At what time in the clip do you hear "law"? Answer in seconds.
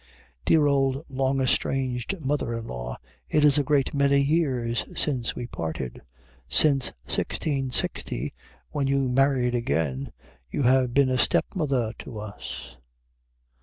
2.65-2.97